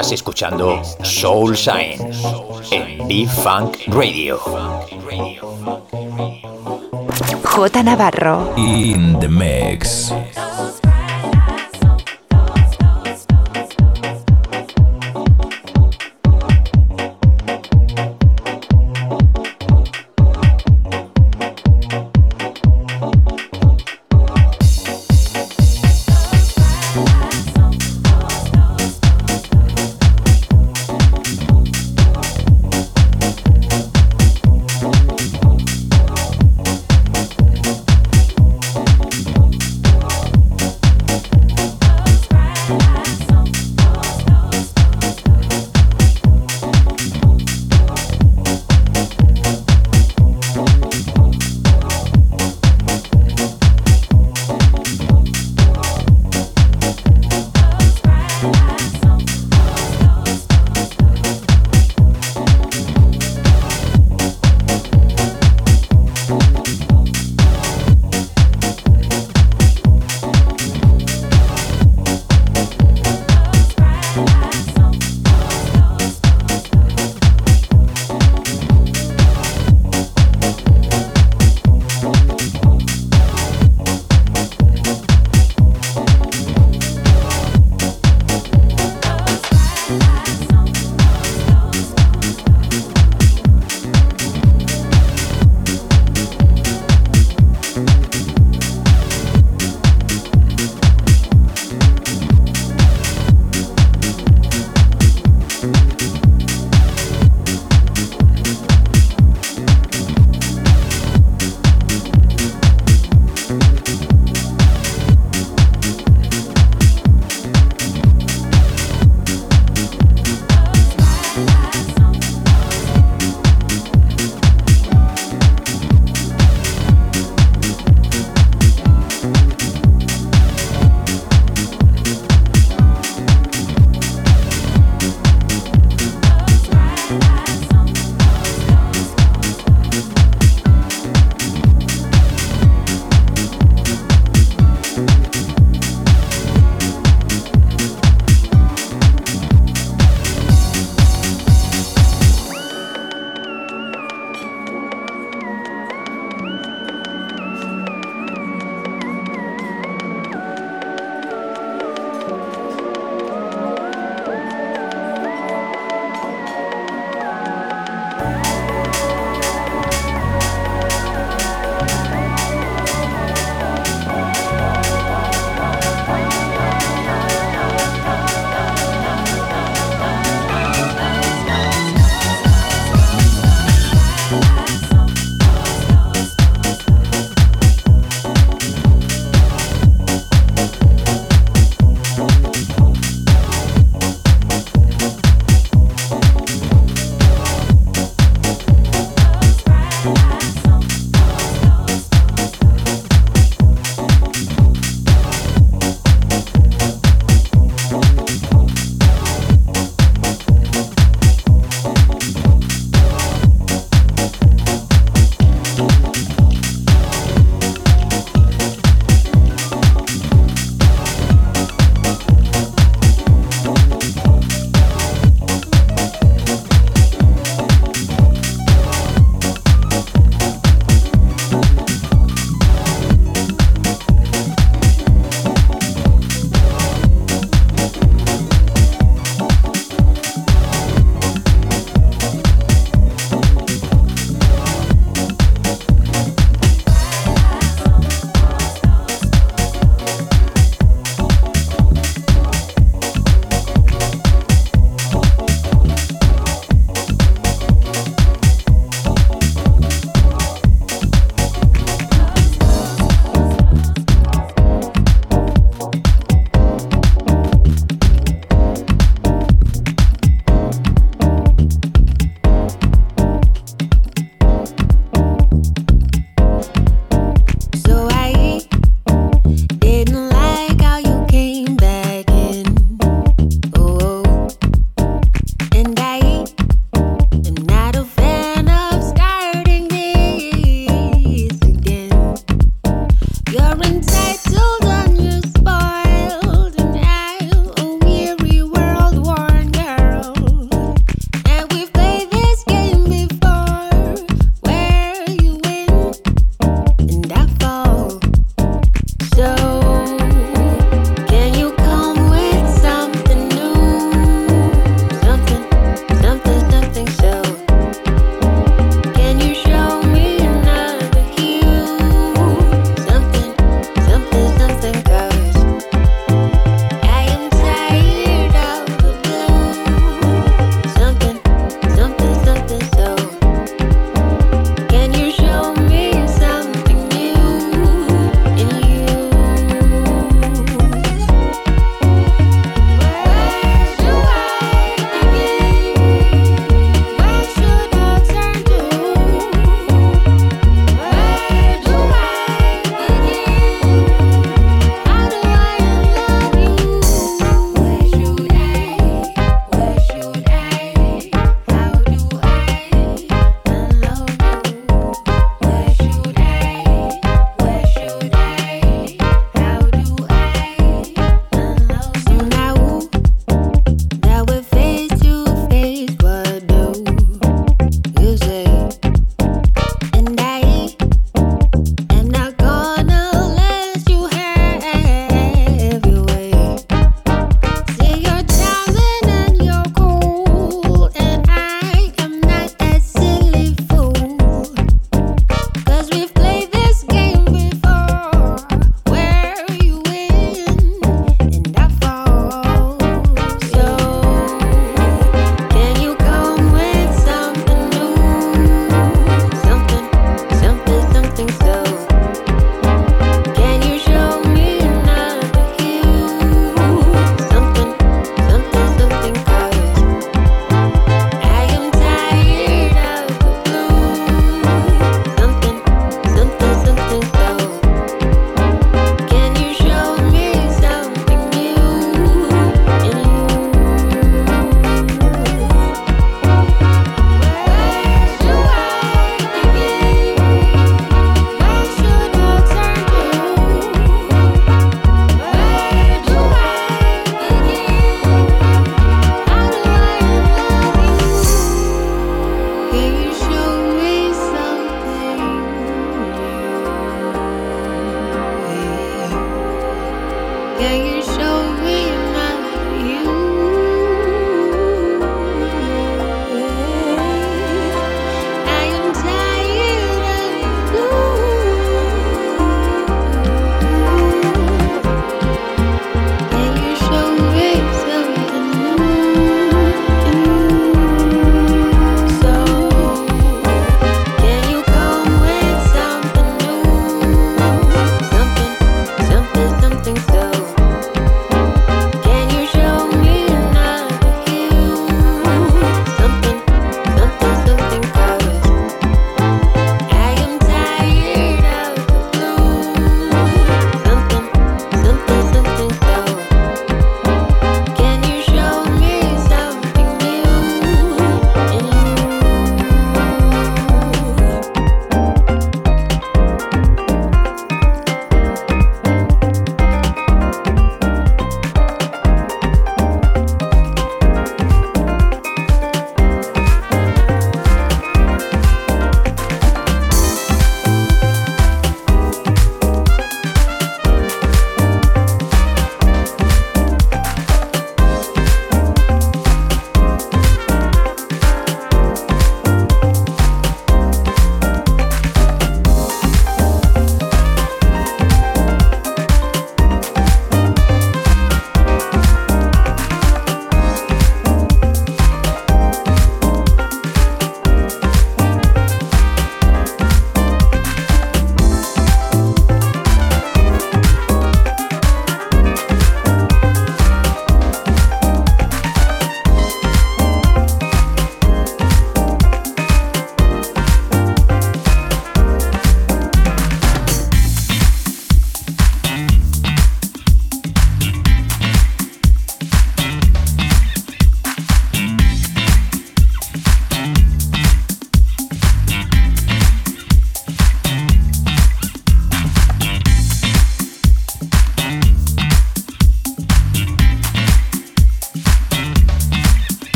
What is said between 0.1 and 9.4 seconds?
escuchando Soul Shine en B-Funk Radio. J Navarro. In the